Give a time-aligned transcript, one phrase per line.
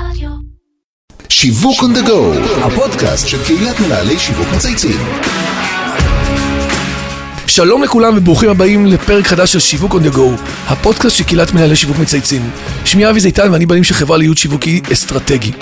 [0.00, 0.30] רדיו.
[1.28, 5.00] שיווק on the go, הפודקאסט של קהילת מנהלי שיווק מצייצים.
[7.46, 11.76] שלום לכולם וברוכים הבאים לפרק חדש של שיווק on the go, הפודקאסט של קהילת מנהלי
[11.76, 12.50] שיווק מצייצים.
[12.84, 15.52] שמי אבי זיתן ואני בעלים של חברה לייעוד שיווקי אסטרטגי.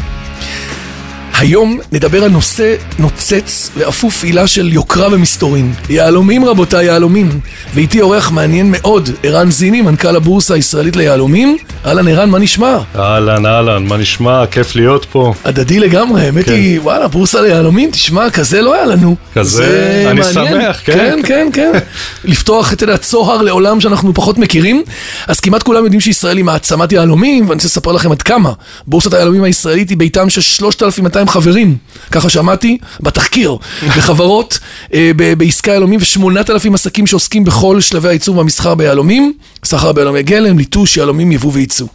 [1.38, 5.72] היום נדבר על נושא נוצץ ואפוף עילה של יוקרה ומסתורין.
[5.88, 7.40] יהלומים רבותיי, יהלומים.
[7.74, 11.56] ואיתי אורח מעניין מאוד, ערן זיני, מנכ"ל הבורסה הישראלית ליהלומים.
[11.86, 12.78] אהלן ערן, מה נשמע?
[12.96, 14.46] אהלן, אהלן, מה נשמע?
[14.46, 15.34] כיף להיות פה.
[15.44, 16.52] הדדי לגמרי, האמת כן.
[16.52, 19.16] היא, וואלה, בורסה ליהלומים, תשמע, כזה לא היה לנו.
[19.34, 20.60] כזה, זה אני מעניין.
[20.60, 20.92] שמח, כן.
[20.92, 21.72] כן, כן, כן.
[22.30, 24.82] לפתוח, אתה יודע, צוהר לעולם שאנחנו פחות מכירים.
[25.26, 28.52] אז כמעט כולם יודעים שישראל היא מעצמת יהלומים, ואני רוצה לספר לכם עד כמה.
[28.86, 31.76] בורסת היהלומים הישראלית היא ביתם של 3,200 חברים,
[32.10, 33.56] ככה שמעתי, בתחקיר,
[33.96, 34.58] בחברות,
[34.94, 39.32] אה, ב- בעסקי יהלומים, ו-8,000 עסקים שעוסקים בכל שלבי הייצור והמסחר ביהלומים,
[39.64, 41.86] סחר ביהלומי גלם, ליטוש, יהלומים, יבוא וייצוא.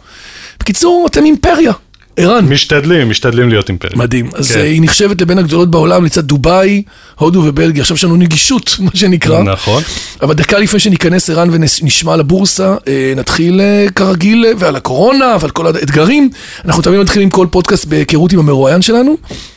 [0.60, 1.72] בקיצור, אתם אימפריה.
[2.16, 2.44] ערן.
[2.44, 3.92] משתדלים, משתדלים להיות אימפריה.
[3.96, 4.30] מדהים.
[4.34, 4.58] אז כן.
[4.58, 6.82] אה, היא נחשבת לבין הגדולות בעולם לצד דובאי,
[7.14, 7.82] הודו ובלגיה.
[7.82, 9.42] עכשיו יש לנו נגישות, מה שנקרא.
[9.42, 9.82] נכון.
[10.22, 15.50] אבל דקה לפני שניכנס ערן ונשמע על הבורסה, אה, נתחיל אה, כרגיל ועל הקורונה ועל
[15.50, 16.30] כל האתגרים.
[16.64, 19.16] אנחנו תמיד מתחילים כל פודקאסט בהיכרות עם המרואיין שלנו,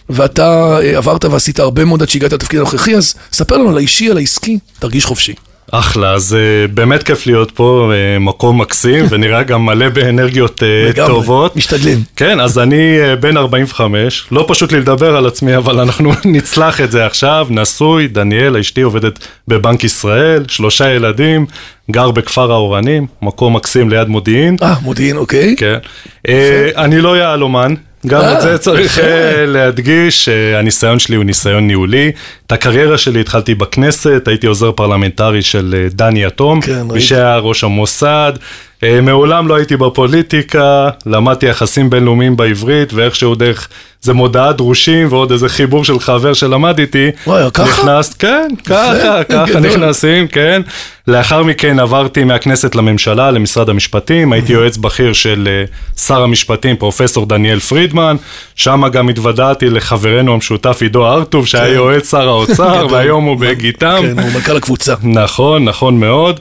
[0.09, 4.17] ואתה עברת ועשית הרבה מאוד עד שהגעת לתפקיד הנוכחי, אז ספר לנו על האישי, על
[4.17, 5.33] העסקי, תרגיש חופשי.
[5.75, 11.05] אחלה, אז אה, באמת כיף להיות פה, אה, מקום מקסים, ונראה גם מלא באנרגיות אה,
[11.07, 11.55] טובות.
[11.55, 12.03] משתדלים.
[12.15, 16.91] כן, אז אני בן 45, לא פשוט לי לדבר על עצמי, אבל אנחנו נצלח את
[16.91, 17.47] זה עכשיו.
[17.49, 21.45] נשוי, דניאל, אשתי עובדת בבנק ישראל, שלושה ילדים,
[21.91, 24.57] גר בכפר האורנים, מקום מקסים ליד מודיעין.
[24.61, 25.55] אה, מודיעין, אוקיי.
[25.57, 25.77] כן.
[26.77, 27.73] אני לא יהלומן.
[28.07, 28.99] גם אה, את זה צריך.
[28.99, 32.11] אה, להדגיש, אה, הניסיון שלי הוא ניסיון ניהולי.
[32.47, 37.01] את הקריירה שלי התחלתי בכנסת, הייתי עוזר פרלמנטרי של דני יתום, כן, מי.
[37.01, 38.33] שהיה ראש המוסד.
[38.83, 43.67] אה, מעולם לא הייתי בפוליטיקה, למדתי יחסים בינלאומיים בעברית, ואיכשהו דרך
[44.01, 47.11] זה מודעת דרושים ועוד איזה חיבור של חבר שלמד איתי.
[47.27, 47.63] וואי, ככה?
[47.63, 49.59] נכנסת, כן, ככה, ככה.
[49.59, 50.61] נכנסים, כן.
[51.07, 55.65] לאחר מכן עברתי מהכנסת לממשלה, למשרד המשפטים, הייתי יועץ בכיר של אה,
[56.01, 58.15] שר המשפטים, פרופסור דניאל פרידמן,
[58.55, 61.73] שם גם התוודעתי לחברנו המשותף עידו ארטוב, שהיה כן.
[61.73, 62.87] יועץ שר האוצר.
[62.91, 63.97] והיום הוא בגיתם.
[64.01, 64.93] כן, הוא מנכ"ל הקבוצה.
[65.03, 66.39] נכון, נכון מאוד.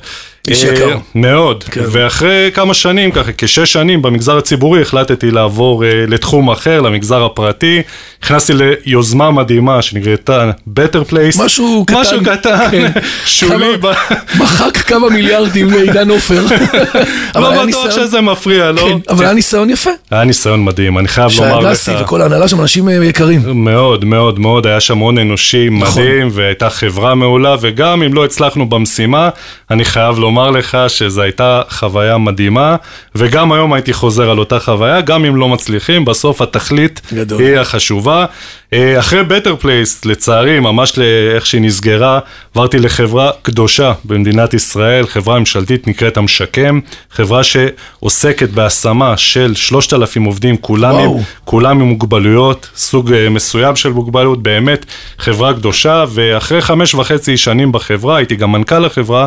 [0.48, 0.96] איש אה, יקר.
[1.14, 1.64] מאוד.
[1.64, 1.80] כן.
[1.92, 7.82] ואחרי כמה שנים, ככה כשש שנים במגזר הציבורי, החלטתי לעבור אה, לתחום אחר, למגזר הפרטי.
[8.24, 11.44] נכנסתי ליוזמה מדהימה שנקראתה Better Place.
[11.44, 12.00] משהו קטן.
[12.00, 12.90] משהו קטן, כן.
[13.26, 13.50] שולי.
[13.80, 16.42] כמה- ב- מחק כמה מיליארדים לעידן עופר.
[17.34, 18.80] לא בטוח שזה מפריע, לא?
[18.80, 19.90] כן, אבל היה ניסיון יפה.
[20.10, 21.64] היה ניסיון מדהים, אני חייב לומר לך.
[21.78, 23.64] שהגסי וכל ההנהלה שם אנשים אה, יקרים.
[23.64, 26.02] מאוד מאוד מאוד, היה שם הון אנושי נכון.
[26.02, 29.28] מדהים, והייתה חברה מעולה, וגם אם לא הצלחנו במשימה,
[29.70, 32.76] אני חייב לומר לך שזו הייתה חוויה מדהימה,
[33.14, 37.42] וגם היום הייתי חוזר על אותה חוויה, גם אם לא מצליחים, בסוף התכלית גדול.
[37.42, 38.26] היא החשובה.
[38.72, 42.20] אה, אחרי Better Place, לצערי, ממש לאיך שהיא נסגרה,
[42.54, 50.56] עברתי לחברה קדושה במדינת ישראל, חברה ממשלתית נקראת המשקם, חברה שעוסקת בהשמה של 3,000 עובדים,
[50.56, 51.10] כולם עם.
[51.44, 54.86] כולם עם מוגבלויות, סוג אה, מסוים של מוגבלות, באמת
[55.18, 59.26] חברה קדושה, ואחרי חמש וחצי שנים בחברה, הייתי גם מנכ"ל החברה,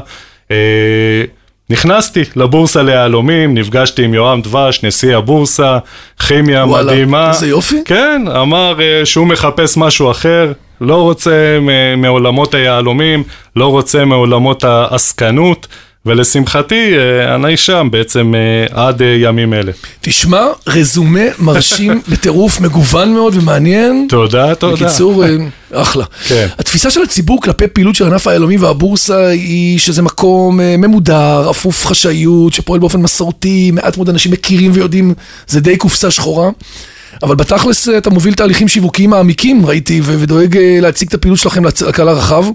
[1.70, 5.78] נכנסתי לבורסה ליהלומים, נפגשתי עם יורם דבש, נשיא הבורסה,
[6.28, 7.30] כימיה וואלה, מדהימה.
[7.30, 7.82] איזה יופי.
[7.86, 10.52] כן, אמר אה, שהוא מחפש משהו אחר,
[10.82, 11.58] לא רוצה
[11.98, 13.24] מעולמות היהלומים,
[13.56, 15.68] לא רוצה מעולמות העסקנות,
[16.06, 19.72] ולשמחתי, אה, אני שם בעצם אה, עד אה, ימים אלה.
[20.02, 24.08] תשמע, רזומה מרשים בטירוף, מגוון מאוד ומעניין.
[24.10, 24.76] תודה, תודה.
[24.76, 25.36] בקיצור, אה,
[25.74, 26.06] אחלה.
[26.28, 26.48] כן.
[26.60, 31.86] התפיסה של הציבור כלפי פעילות של ענף היהלומים והבורסה היא שזה מקום אה, ממודר, אפוף
[31.86, 35.14] חשאיות, שפועל באופן מסורתי, מעט מאוד אנשים מכירים ויודעים,
[35.48, 36.50] זה די קופסה שחורה.
[37.24, 41.66] אבל בתכלס אה, אתה מוביל תהליכים שיווקיים מעמיקים, ראיתי, ודואג אה, להציג את הפעילות שלכם
[41.66, 42.46] לקהל הרחב.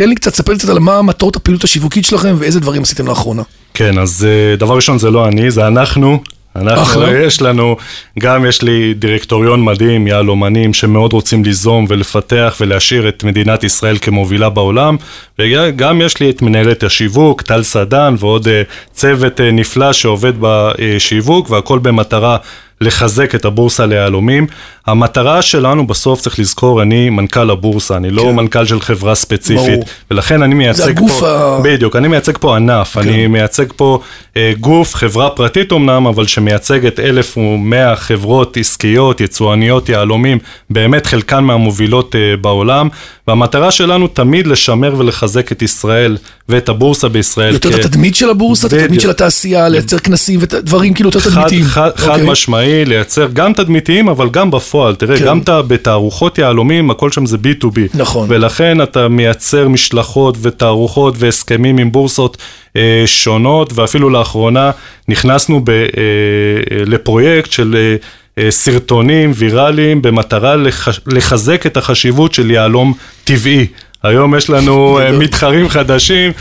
[0.00, 3.06] תן לי קצת, ספר לי קצת על מה מטרות הפעילות השיווקית שלכם ואיזה דברים עשיתם
[3.06, 3.42] לאחרונה.
[3.74, 6.18] כן, אז אה, דבר ראשון זה לא אני, זה אנחנו.
[6.56, 7.18] אנחנו, אחלה.
[7.18, 7.76] יש לנו,
[8.18, 14.48] גם יש לי דירקטוריון מדהים, יהלומנים, שמאוד רוצים ליזום ולפתח ולהשאיר את מדינת ישראל כמובילה
[14.48, 14.96] בעולם,
[15.38, 18.62] וגם יש לי את מנהלת השיווק, טל סדן, ועוד אה,
[18.92, 22.36] צוות אה, נפלא שעובד בשיווק, והכל במטרה
[22.80, 24.46] לחזק את הבורסה ליהלומים.
[24.90, 28.36] המטרה שלנו בסוף, צריך לזכור, אני מנכ"ל הבורסה, אני לא כן.
[28.36, 29.84] מנכ"ל של חברה ספציפית, ברור.
[30.10, 34.00] ולכן אני מייצג הגוף פה, ה- בדיוק, אני מייצג פה ענף, אני מייצג פה
[34.36, 40.38] אה, גוף, חברה פרטית אמנם, אבל שמייצגת 1,100 חברות עסקיות, יצואניות, יהלומים,
[40.70, 42.88] באמת חלקן מהמובילות אה, בעולם,
[43.28, 46.16] והמטרה שלנו תמיד לשמר ולחזק את ישראל
[46.48, 47.52] ואת הבורסה בישראל.
[47.52, 49.00] יותר כ- את התדמית של הבורסה, את התדמית.
[49.00, 51.64] של התעשייה, לייצר כנסים ודברים כאילו יותר חד, תדמיתיים.
[51.64, 52.26] חד, חד אוקיי.
[52.30, 54.79] משמעי, לייצר גם תדמיתיים, אבל גם בפועל.
[54.98, 55.24] תראה, כן.
[55.24, 57.78] גם אתה בתערוכות יהלומים, הכל שם זה B2B.
[57.94, 58.26] נכון.
[58.30, 62.36] ולכן אתה מייצר משלחות ותערוכות והסכמים עם בורסות
[62.76, 64.70] אה, שונות, ואפילו לאחרונה
[65.08, 67.76] נכנסנו ב, אה, אה, לפרויקט של...
[67.78, 67.96] אה,
[68.38, 70.88] אה, סרטונים ויראליים במטרה לח...
[71.06, 72.94] לחזק את החשיבות של יהלום
[73.24, 73.66] טבעי.
[74.02, 76.32] היום יש לנו אה, מתחרים חדשים,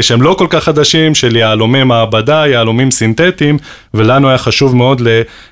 [0.00, 3.58] שהם לא כל כך חדשים, של יהלומי מעבדה, יהלומים סינתטיים,
[3.94, 5.02] ולנו היה חשוב מאוד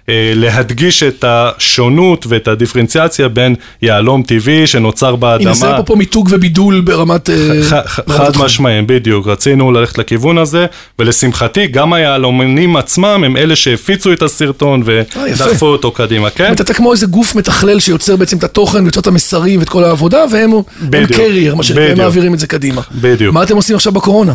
[0.08, 5.44] אה, להדגיש את השונות ואת הדיפרנציאציה בין יהלום טבעי שנוצר באדמה.
[5.44, 7.30] הנה, זה היה פה מיתוג ובידול ברמת...
[7.30, 7.62] אה,
[8.08, 8.30] חד.
[8.38, 10.66] משמעיים, בדיוק, רצינו ללכת לכיוון הזה,
[10.98, 15.02] ולשמחתי גם היהלומנים עצמם הם אלה שהפיצו את הסרטון אה.
[15.26, 16.52] ודחפו אותו קדימה, כן?
[16.52, 20.24] אתה כמו איזה גוף מתכלל שיוצר בעצם את התוכן ויוצר את המסרים ואת כל העבודה,
[20.30, 22.04] והם קרייר, מה שנקרא, הם בדיוק.
[22.04, 22.82] מעבירים את זה קדימה.
[22.92, 23.34] בדיוק.
[23.34, 24.32] מה אתם עושים עכשיו בקורונה?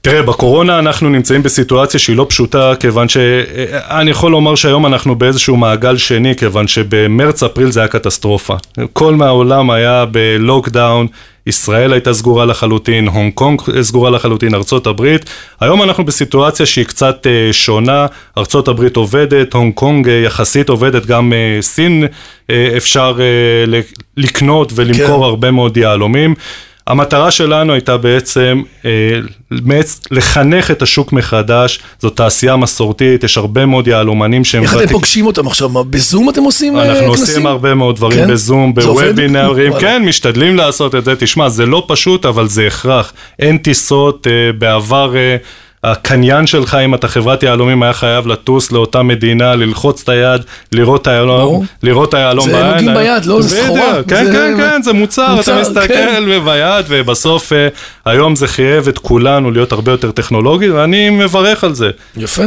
[0.00, 5.56] תראה, בקורונה אנחנו נמצאים בסיטואציה שהיא לא פשוטה, כיוון שאני יכול לומר שהיום אנחנו באיזשהו
[5.56, 8.56] מעגל שני, כיוון שבמרץ-אפריל זה היה קטסטרופה.
[8.92, 11.06] כל מהעולם היה בלוקדאון,
[11.46, 15.30] ישראל הייתה סגורה לחלוטין, הונג קונג סגורה לחלוטין, ארצות הברית.
[15.60, 18.06] היום אנחנו בסיטואציה שהיא קצת אה, שונה,
[18.38, 22.06] ארצות הברית עובדת, הונג קונג אה, יחסית עובדת, גם אה, סין
[22.50, 23.80] אה, אפשר אה,
[24.16, 25.22] לקנות ולמכור כן.
[25.22, 26.34] הרבה מאוד יהלומים.
[26.88, 28.90] המטרה שלנו הייתה בעצם אה,
[30.10, 34.62] לחנך את השוק מחדש, זו תעשייה מסורתית, יש הרבה מאוד יהלומנים שהם...
[34.62, 35.68] איך אתם פוגשים אותם עכשיו?
[35.68, 37.24] מה, בזום אתם עושים אה, אנחנו כנסים?
[37.24, 38.30] עושים הרבה מאוד דברים כן?
[38.30, 38.74] בזום?
[38.74, 39.80] בוובינרים, וואלה.
[39.80, 41.16] כן, משתדלים לעשות את זה.
[41.16, 43.12] תשמע, זה לא פשוט, אבל זה הכרח.
[43.38, 45.14] אין טיסות, אה, בעבר...
[45.84, 50.40] הקניין שלך, אם אתה חברת יהלומים, היה חייב לטוס לאותה מדינה, ללחוץ את היד,
[50.72, 51.66] לראות את היהלום.
[51.82, 52.66] לראות את היהלום זה בעין.
[52.66, 53.42] נוגעים ביד, לא?
[53.42, 54.02] זה בדיוק, סחורה.
[54.08, 56.22] כן, זה- כן, כן, זה מוצר, מוצר, אתה מסתכל כן.
[56.44, 57.68] ביד, ובסוף אה,
[58.04, 61.90] היום זה חייב את כולנו להיות הרבה יותר טכנולוגי, ואני מברך על זה.
[62.16, 62.42] יפה.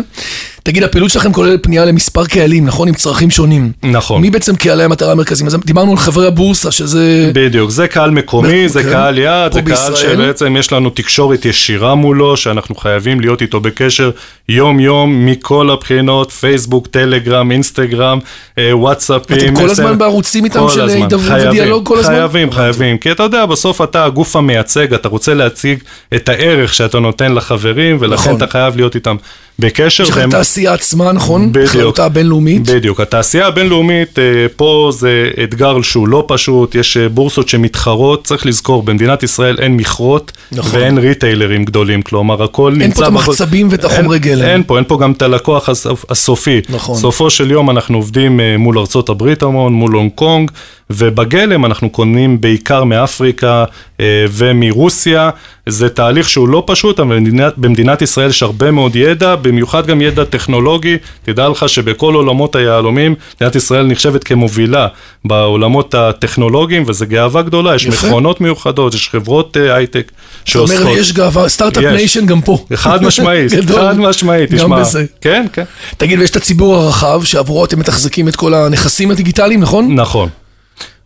[0.63, 2.87] תגיד, הפעילות שלכם כוללת פנייה למספר קהלים, נכון?
[2.87, 3.71] עם צרכים שונים.
[3.83, 4.21] נכון.
[4.21, 5.47] מי בעצם קהלי המטרה המרכזיים?
[5.47, 7.31] אז דיברנו על חברי הבורסה, שזה...
[7.33, 8.89] בדיוק, זה קהל מקומי, זה כן.
[8.89, 9.95] קהל יעד, זה קהל.
[9.95, 14.11] שבעצם יש לנו תקשורת ישירה מולו, שאנחנו חייבים להיות איתו בקשר
[14.49, 18.19] יום-יום מכל הבחינות, פייסבוק, טלגרם, אינסטגרם,
[18.57, 19.37] אה, וואטסאפים.
[19.37, 20.89] אתם כל הזמן בערוצים איתם של.
[20.89, 22.13] הידברות ודיאלוג כל הזמן?
[22.13, 25.79] חייבים, חייבים, כי אתה יודע, בסוף אתה הגוף המייצג, אתה רוצה להציג
[26.15, 28.35] את הערך שאתה נותן לחברים, ולכן נכון.
[28.35, 29.15] אתה חייב להיות איתם
[29.59, 30.03] בקשר.
[30.51, 31.51] התעשייה עצמה, נכון?
[31.51, 31.65] בדיוק.
[31.69, 32.69] אחריותה הבינלאומית.
[32.69, 34.23] בדיוק, התעשייה הבינלאומית, אה,
[34.55, 35.09] פה זה
[35.43, 40.79] אתגר שהוא לא פשוט, יש אה, בורסות שמתחרות, צריך לזכור, במדינת ישראל אין מכרות נכון.
[40.79, 42.95] ואין ריטיילרים גדולים, כלומר הכל נמצא...
[42.95, 44.45] פה את המחצבים ואת החומרי אין- גלם.
[44.45, 46.61] אין פה, אין פה גם את הלקוח הסופ- הסופי.
[46.69, 46.95] נכון.
[46.97, 50.51] סופו של יום אנחנו עובדים אה, מול ארצות הברית המון, מול הונג קונג,
[50.95, 53.65] ובגלם אנחנו קונים בעיקר מאפריקה
[53.99, 55.29] אה, ומרוסיה.
[55.65, 60.01] זה תהליך שהוא לא פשוט, אבל במדינת, במדינת ישראל יש הרבה מאוד ידע, במיוחד גם
[60.01, 60.97] ידע טכנולוגי.
[61.23, 64.87] תדע לך שבכל עולמות היהלומים, מדינת ישראל נחשבת כמובילה
[65.25, 67.75] בעולמות הטכנולוגיים, וזו גאווה גדולה.
[67.75, 68.07] יש יפה.
[68.07, 70.11] מכונות מיוחדות, יש חברות אה, הייטק
[70.43, 70.79] אתה שעושות.
[70.79, 71.93] אומר יש גאווה, סטארט-אפ יש.
[71.93, 72.65] ניישן גם פה.
[72.75, 73.51] חד משמעית.
[73.75, 74.79] חד משמעית, גם תשמע.
[74.79, 75.05] בזה.
[75.21, 75.63] כן, כן.
[75.97, 79.95] תגיד, ויש את הציבור הרחב, שעבורו אתם מתחזקים את כל הנכסים הדיגיטליים, נכון?
[79.95, 80.29] נכון.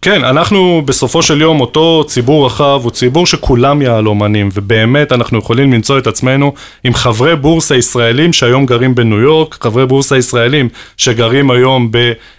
[0.05, 5.73] כן, אנחנו בסופו של יום, אותו ציבור רחב הוא ציבור שכולם יהלומנים, ובאמת אנחנו יכולים
[5.73, 6.53] למצוא את עצמנו
[6.83, 11.91] עם חברי בורסה ישראלים שהיום גרים בניו יורק, חברי בורסה ישראלים שגרים היום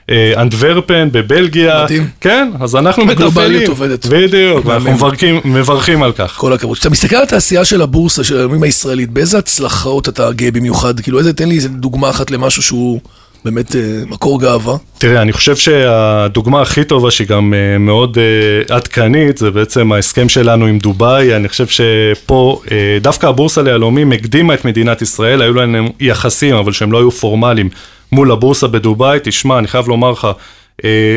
[0.09, 1.85] באנדוורפן, בבלגיה.
[1.85, 2.09] מדהים.
[2.21, 3.71] כן, אז אנחנו הגלובליות מתפעלים.
[3.71, 4.07] עובדת.
[4.07, 4.93] בדיוק, ואנחנו.
[4.93, 6.37] מברכים, מברכים על כך.
[6.37, 6.77] כל הכבוד.
[6.77, 11.01] כשאתה מסתכל על התעשייה של הבורסה, של הימים הישראלית, באיזה הצלחות אתה גאה במיוחד?
[11.01, 13.01] כאילו, איזה, תן לי איזה דוגמה אחת למשהו שהוא
[13.47, 14.77] באמת אה, מקור גאווה.
[14.99, 20.29] תראה, אני חושב שהדוגמה הכי טובה, שהיא גם אה, מאוד אה, עדכנית, זה בעצם ההסכם
[20.29, 21.37] שלנו עם דובאי.
[21.37, 22.61] אני חושב שפה,
[23.01, 27.69] דווקא הבורסה ליהלומים הקדימה את מדינת ישראל, היו להם יחסים, אבל שהם לא היו פורמליים,
[28.13, 29.19] מול הבורסה בדובאי.
[29.23, 30.29] תשמע, אני חייב לומר לך,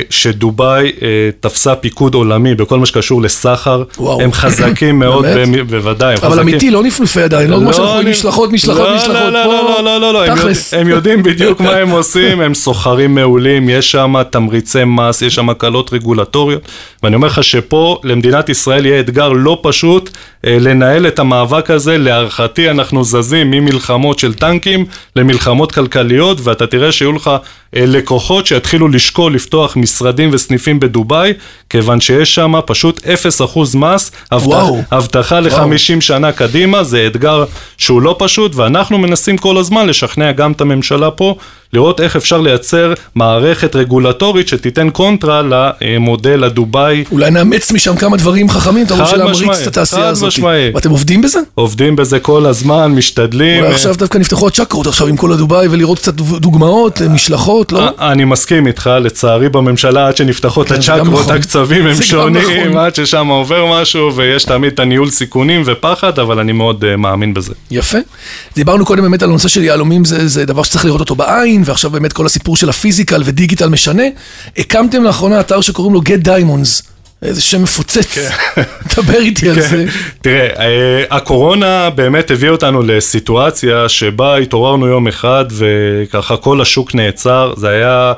[0.10, 1.08] שדובאי אה,
[1.40, 3.84] תפסה פיקוד עולמי בכל מה שקשור לסחר.
[3.98, 4.22] וואו.
[4.22, 5.26] הם חזקים מאוד?
[5.26, 6.48] במ- בוודאי, הם אבל חזקים.
[6.50, 9.14] אמיתי, לא נפנופי ידיים, לא כמו שאנחנו רואים אני- משלחות, משלחות, לא, משלחות.
[9.14, 10.74] לא, לא, פה, לא, לא, לא, לא, הם תכלס.
[10.74, 15.36] יודע- הם יודעים בדיוק מה הם עושים, הם סוחרים מעולים, יש שם תמריצי מס, יש
[15.36, 16.62] שם הקלות רגולטוריות,
[17.04, 21.98] ואני אומר לך שפה למדינת ישראל יהיה אתגר לא פשוט אה, לנהל את המאבק הזה.
[21.98, 27.32] להערכתי אנחנו זזים ממלחמות של טנקים למלחמות כלכליות, ואתה תראה שיהיו לך
[27.76, 31.34] אה, לקוחות שיתחילו לשקול לפתוח משרדים וסניפים בדובאי,
[31.70, 34.12] כיוון שיש שם פשוט 0% מס.
[34.92, 37.46] הבטחה ל-50 שנה קדימה, זה אתגר
[37.78, 41.36] שהוא לא פשוט, ואנחנו מנסים כל הזמן לשכנע גם את הממשלה פה,
[41.74, 45.42] לראות איך אפשר לייצר מערכת רגולטורית שתיתן קונטרה
[45.82, 47.04] למודל הדובאי.
[47.12, 50.28] אולי נאמץ משם כמה דברים חכמים, אתה חד בשביל להמריץ את התעשייה חד הזאת.
[50.28, 50.72] משמעי.
[50.74, 51.40] ואתם עובדים בזה?
[51.56, 53.64] עובדים בזה כל הזמן, משתדלים.
[53.64, 57.80] אולי עכשיו דווקא נפתחו הצ'קרות עכשיו עם כל הדובאי ולראות קצת דוגמאות, משלחות, לא?
[57.98, 61.36] א- אני מסכים איתך, לצערי בממשלה עד שנפתחות כן, הצ'קרות נכון.
[61.36, 62.78] הקצבים הם גם שונים, נכון.
[62.78, 67.34] עד ששם עובר משהו ויש תמיד את הניהול סיכונים ופחד, אבל אני מאוד אה, מאמין
[67.34, 67.54] בזה.
[67.72, 67.98] יפה.
[68.56, 72.14] דיברנו קודם באמת על הנושא של יהלומים, זה דבר שצריך לראות אותו בעין, ועכשיו באמת
[72.14, 74.04] כל הסיפור של הפיזיקל ודיגיטל משנה.
[74.58, 76.90] הקמתם לאחרונה אתר שקוראים לו Get Diamonds.
[77.22, 78.18] איזה שם מפוצץ.
[78.98, 79.86] דבר איתי על זה.
[80.22, 87.54] תראה, אה, הקורונה באמת הביאה אותנו לסיטואציה שבה התעוררנו יום אחד וככה כל השוק נעצר,
[87.58, 88.14] זה היה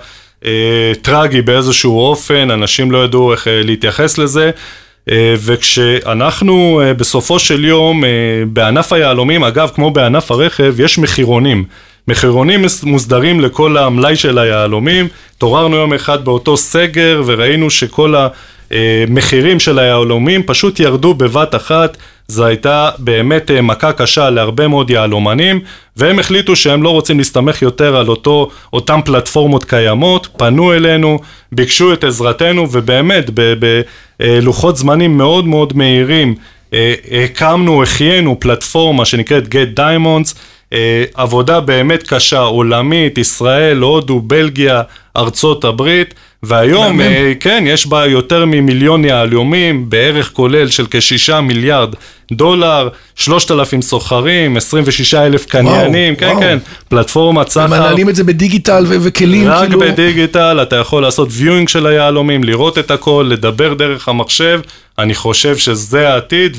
[0.45, 4.51] אה, טרגי באיזשהו אופן, אנשים לא ידעו איך אה, להתייחס לזה.
[5.37, 8.03] וכשאנחנו בסופו של יום
[8.47, 11.65] בענף היהלומים, אגב כמו בענף הרכב, יש מחירונים.
[12.07, 18.15] מחירונים מוסדרים לכל המלאי של היהלומים, התעוררנו יום אחד באותו סגר וראינו שכל
[18.71, 24.89] המחירים של היהלומים פשוט ירדו בבת אחת, זו הייתה באמת אה, מכה קשה להרבה מאוד
[24.89, 25.59] יהלומנים
[25.97, 31.19] והם החליטו שהם לא רוצים להסתמך יותר על אותו, אותם פלטפורמות קיימות, פנו אלינו,
[31.51, 33.29] ביקשו את עזרתנו ובאמת
[34.19, 36.35] בלוחות זמנים מאוד מאוד מהירים
[36.73, 36.93] אה,
[37.23, 40.39] הקמנו, החיינו פלטפורמה שנקראת Get Diamonds, אה,
[41.13, 44.81] עבודה באמת קשה, עולמית, ישראל, הודו, בלגיה,
[45.17, 46.13] ארצות הברית,
[46.43, 47.01] והיום.
[47.01, 51.95] אה, כן, יש בה יותר ממיליון יהלומים, בערך כולל של כשישה מיליארד
[52.31, 56.39] דולר, שלושת אלפים סוחרים, 26 אלף קניינים, כן, וואו.
[56.39, 56.57] כן,
[56.89, 57.67] פלטפורמת סחר.
[57.67, 59.79] מנהלים את זה בדיגיטל ו- וכלים, רק כאילו...
[59.79, 64.61] בדיגיטל אתה יכול לעשות viewing של היהלומים, לראות את הכל, לדבר דרך המחשב,
[64.99, 66.57] אני חושב שזה העתיד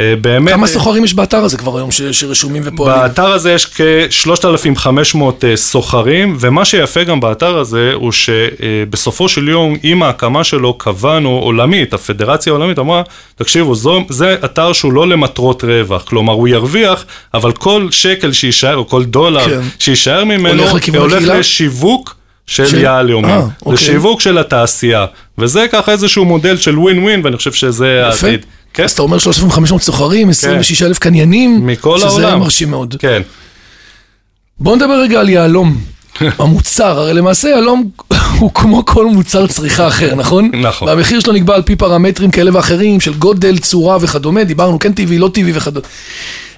[0.00, 0.52] ובאמת...
[0.52, 3.02] כמה סוחרים יש באתר הזה כבר היום ש- שרשומים ופועלים?
[3.02, 9.76] באתר הזה יש כ-3,500 אה, סוחרים, ומה שיפה גם באתר הזה הוא שבסופו של יום,
[9.82, 13.02] עם ההקמה שלו קבענו עולמית, הפדרציה העולמית אמרה,
[13.36, 18.76] תקשיבו, זו, זה אתר שהוא לא למטרות רווח, כלומר הוא ירוויח, אבל כל שקל שיישאר,
[18.76, 19.60] או כל דולר כן.
[19.78, 21.22] שיישאר ממנו, הולך הולך?
[21.28, 22.18] לשיווק.
[22.46, 23.72] של של- יהלומים, אה, אוקיי.
[23.74, 25.06] לשיווק של התעשייה,
[25.38, 28.02] וזה ככה איזשהו מודל של ווין ווין, ואני חושב שזה.
[28.06, 28.46] העתיד.
[28.74, 32.38] כן, אז אתה אומר 3,500 סוחרים, 26 אלף קניינים, מכל שזה העולם.
[32.40, 32.96] מרשים מאוד.
[32.98, 33.22] כן.
[34.60, 35.76] בוא נדבר רגע על יהלום.
[36.38, 37.90] המוצר, הרי למעשה יהלום
[38.38, 40.50] הוא כמו כל מוצר צריכה אחר, נכון?
[40.54, 40.88] נכון.
[40.88, 45.18] והמחיר שלו נקבע על פי פרמטרים כאלה ואחרים של גודל, צורה וכדומה, דיברנו כן טבעי,
[45.18, 45.86] לא טבעי וכדומה.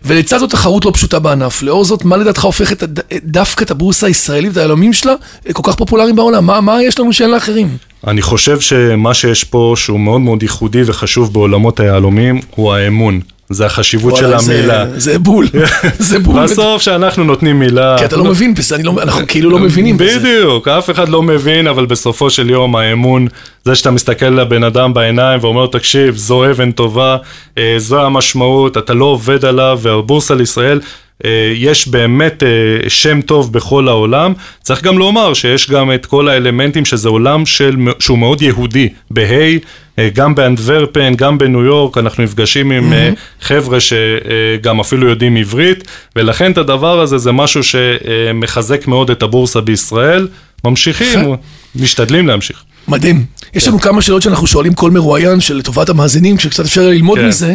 [0.04, 1.62] ולצד זאת תחרות לא פשוטה בענף.
[1.62, 2.82] לאור זאת, מה לדעתך הופך את
[3.24, 5.14] דווקא את הבורסה הישראלית, את היהלומים שלה,
[5.52, 6.46] כל כך פופולריים בעולם?
[6.46, 7.76] מה, מה יש לנו שאין לאחרים?
[8.06, 13.20] אני חושב שמה שיש פה שהוא מאוד מאוד ייחודי וחשוב בעולמות היהלומים הוא האמון.
[13.50, 14.86] זה החשיבות של המילה.
[14.98, 15.46] זה בול,
[15.98, 16.42] זה בול.
[16.42, 17.96] בסוף שאנחנו נותנים מילה...
[17.98, 20.18] כי אתה לא מבין בזה, לא- אנחנו כאילו לא מבינים בזה.
[20.18, 23.26] בדיוק, אף אחד לא מבין, אבל בסופו של יום האמון,
[23.64, 27.16] זה שאתה מסתכל לבן אדם בעיניים ואומר לו, תקשיב, זו אבן טובה,
[27.58, 30.80] אה, זו המשמעות, אתה לא עובד עליו, והבורסה לישראל,
[31.24, 32.48] אה, יש באמת אה,
[32.90, 34.32] שם טוב בכל העולם.
[34.62, 39.58] צריך גם לומר שיש גם את כל האלמנטים שזה עולם של, שהוא מאוד יהודי, בהיי.
[40.00, 45.84] אה, גם באנדוורפן, גם בניו יורק, אנחנו נפגשים עם אה, חבר'ה שגם אפילו יודעים עברית,
[46.16, 50.28] ולכן את הדבר הזה זה משהו שמחזק מאוד את הבורסה בישראל.
[50.64, 51.34] ממשיכים.
[51.76, 52.62] משתדלים להמשיך.
[52.88, 53.24] מדהים.
[53.54, 57.28] יש לנו כמה שאלות שאנחנו שואלים כל מרואיין שלטובת המאזינים, כשקצת אפשר ללמוד כן.
[57.28, 57.54] מזה,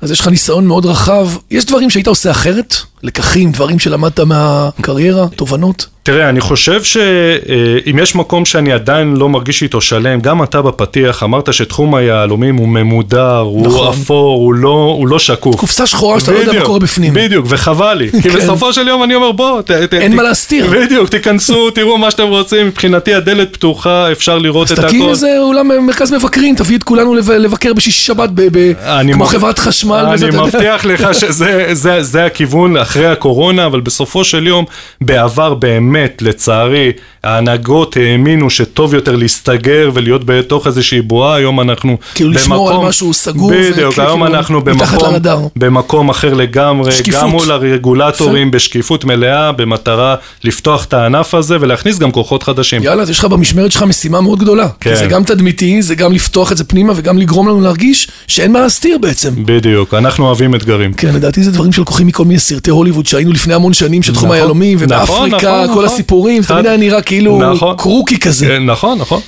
[0.00, 1.28] אז יש לך ניסיון מאוד רחב.
[1.50, 2.76] יש דברים שהיית עושה אחרת?
[3.02, 5.86] לקחים, דברים שלמדת מהקריירה, תובנות?
[6.04, 11.22] תראה, אני חושב שאם יש מקום שאני עדיין לא מרגיש איתו שלם, גם אתה בפתיח
[11.22, 13.88] אמרת שתחום היהלומים הוא ממודר, הוא נכון.
[13.88, 15.56] אפור, הוא לא, הוא לא שקוף.
[15.56, 17.14] קופסה שחורה שאתה לא יודע מה קורה בפנים.
[17.14, 18.10] בדיוק, וחבל לי.
[18.22, 18.36] כי כן.
[18.36, 20.66] בסופו של יום אני אומר, בוא, ת, ת, אין ת, מה להסתיר.
[20.70, 25.10] בדיוק, תיכנסו, תראו מה שאתם רוצים, מבחינתי הדלת פתוחה, אפשר לראות אז את תקים הכל.
[25.10, 28.30] איזה אולם מרכז מבקרים, תביא את כולנו לב- לבקר בשישי שבת,
[29.12, 30.06] כמו חברת חשמל.
[30.22, 30.36] אני.
[30.38, 34.64] מבטיח לך שזה זה, זה הכיוון, אחרי הקורונה, אבל בסופו של יום,
[35.00, 36.92] בעבר באמת, לצערי,
[37.24, 43.14] ההנהגות האמינו שטוב יותר להסתגר ולהיות בתוך איזושהי בועה, היום אנחנו כאילו לשמור על משהו
[43.14, 45.48] סגור בדיוק, היום אנחנו מתחת במקום.
[45.56, 47.20] במקום אחר לגמרי, שקיפות.
[47.22, 52.82] גם מול הרגולטורים, בשקיפות מלאה, במטרה לפתוח את הענף הזה ולהכניס גם כוחות חדשים.
[52.82, 54.68] יאללה, אז יש לך במשמרת שלך משימה מאוד גדולה.
[54.80, 54.94] כן.
[54.94, 58.60] זה גם תדמיתי, זה גם לפתוח את זה פנימה וגם לגרום לנו להרגיש שאין מה
[58.60, 59.30] להסתיר בעצם.
[59.44, 60.92] בדיוק, אנחנו אוהבים אתגרים.
[60.92, 64.24] כן, לדעתי זה דברים שלקוחים מכל מיני סרטי הוליווד שהיינו לפני המון שנים, של תחום
[64.24, 65.84] נכון, היהלומים, נכון, ובאפריקה, נכון, כל נכון.
[65.84, 67.76] הסיפורים, חד- תמיד היה נראה כאילו נכון.
[67.76, 68.46] קרוקי כזה.
[68.46, 69.20] כן, נכון, נכון.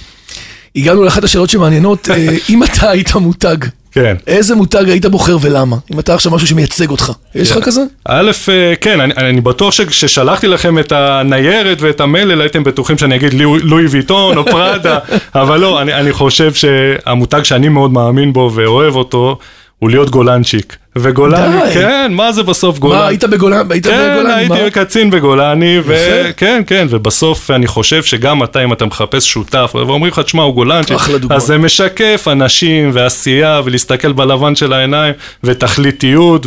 [0.77, 3.57] הגענו לאחת השאלות שמעניינות, אה, אם אתה היית מותג,
[3.93, 4.17] כן.
[4.27, 5.77] איזה מותג היית בוחר ולמה?
[5.93, 7.81] אם אתה עכשיו משהו שמייצג אותך, יש לך כזה?
[8.09, 13.17] א', אה, כן, אני, אני בטוח שכששלחתי לכם את הניירת ואת המלל הייתם בטוחים שאני
[13.17, 14.99] אגיד לואי, לואי ויטון או פראדה,
[15.35, 19.39] אבל לא, אני, אני חושב שהמותג שאני מאוד מאמין בו ואוהב אותו,
[19.85, 20.77] הוא להיות גולנצ'יק.
[20.99, 21.75] וגולני, די.
[21.75, 22.99] כן, מה זה בסוף גולני?
[23.01, 23.67] מה, היית בגולן?
[23.71, 24.31] היית כן, בגולן?
[24.37, 24.71] הייתי מה?
[24.71, 25.93] קצין בגולני, יפה.
[26.31, 30.55] וכן, כן, ובסוף אני חושב שגם אתה, אם אתה מחפש שותף, ואומרים לך, תשמע, הוא
[30.55, 30.97] גולנצ'יק.
[31.31, 35.15] אז זה משקף אנשים ועשייה, ולהסתכל בלבן של העיניים,
[35.45, 36.47] ותכליתיות,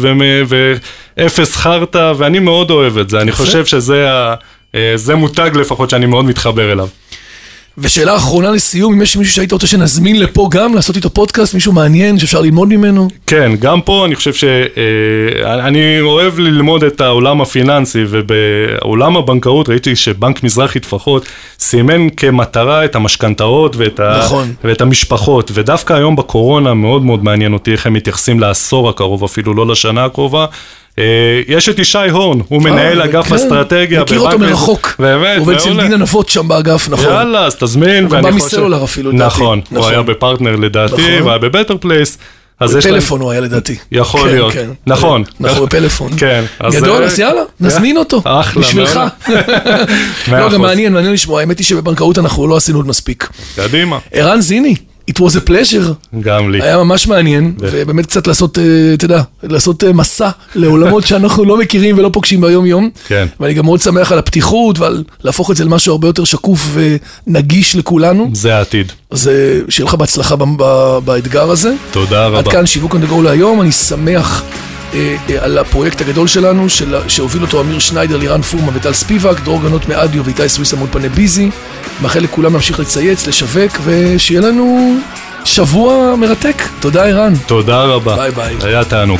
[1.18, 3.32] ואפס חרטא, ואני מאוד אוהב את זה, אני.
[3.32, 4.34] חושב שזה ה-
[4.76, 6.88] אה, זה מותג לפחות שאני מאוד מתחבר אליו.
[7.78, 11.74] ושאלה אחרונה לסיום, אם יש מישהו שהיית רוצה שנזמין לפה גם, לעשות איתו פודקאסט, מישהו
[11.74, 13.08] מעניין שאפשר ללמוד ממנו?
[13.28, 20.44] כן, גם פה אני חושב שאני אוהב ללמוד את העולם הפיננסי, ובעולם הבנקאות ראיתי שבנק
[20.44, 21.26] מזרחי טפחות
[21.60, 24.20] סימן כמטרה את המשכנתאות ואת, ה...
[24.24, 24.54] נכון.
[24.64, 29.54] ואת המשפחות, ודווקא היום בקורונה מאוד מאוד מעניין אותי איך הם מתייחסים לעשור הקרוב, אפילו
[29.54, 30.46] לא לשנה הקרובה.
[31.00, 31.04] אה,
[31.48, 34.02] יש את ישי הורן, הוא מנהל אה, אגף כן, אסטרטגיה.
[34.02, 34.96] מכיר אותו בבנק- מרחוק.
[35.00, 35.84] באמת, הוא עובד אצל מעולה.
[35.84, 37.06] דינה נפות שם באגף, נכון.
[37.06, 38.04] יאללה, אז תזמין.
[38.04, 39.26] הוא גם בא מסלולר אפילו, לדעתי.
[39.26, 39.92] נכון, הוא נכון.
[39.94, 41.28] היה בפרטנר לדעתי, נכון.
[41.28, 42.18] והיה ב Better Place.
[42.60, 43.76] אז יש להם- פלאפון הוא היה לדעתי.
[43.92, 44.54] יכול כן, להיות.
[44.54, 44.70] כן.
[44.88, 45.24] נכון.
[45.40, 46.12] נכון, בפלאפון.
[46.18, 46.44] כן.
[46.72, 48.22] גדול, אה, אז יאללה, נזמין אותו.
[48.26, 49.00] אחלה, בשבילך.
[50.32, 50.50] לא.
[50.54, 51.40] גם מעניין, מעניין לשמוע.
[51.40, 53.30] האמת היא שבבנקאות אנחנו לא עשינו עוד מספיק.
[53.56, 53.98] קדימה.
[54.12, 54.76] ערן זיני,
[55.12, 56.18] it was a pleasure.
[56.20, 56.62] גם לי.
[56.62, 61.58] היה ממש מעניין, ובאמת קצת לעשות, אה, אתה יודע, לעשות אה, מסע לעולמות שאנחנו לא
[61.58, 62.90] מכירים ולא פוגשים ביום-יום.
[63.08, 63.28] כן.
[63.40, 66.70] ואני גם מאוד שמח על הפתיחות ועל להפוך את זה למשהו הרבה יותר שקוף
[67.28, 68.30] ונגיש לכולנו.
[68.34, 68.92] זה העתיד.
[69.12, 70.36] אז אה, שיהיה לך בהצלחה
[71.06, 71.74] באתגר הזה.
[71.92, 72.52] תודה עד רבה.
[72.52, 74.44] כאן שיווק go להיום, אני שמח
[75.42, 79.90] על הפרויקט הגדול שלנו, של, שהוביל אותו אמיר שניידר, לירן פורמה וטל ספיבק, דרור גנות
[79.90, 81.50] מאדיו ואיתי סוויסה מאולפני ביזי.
[82.02, 84.98] מאחל לכולם להמשיך לצייץ, לשווק, ושיהיה לנו
[85.46, 86.64] שבוע מרתק.
[86.80, 87.34] תודה ערן.
[87.46, 88.16] תודה רבה.
[88.16, 88.56] ביי ביי.
[88.64, 89.20] היה תענוג.